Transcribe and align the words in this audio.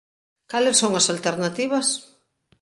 Cales 0.51 0.77
son 0.81 0.91
as 0.99 1.09
alternativas? 1.13 1.87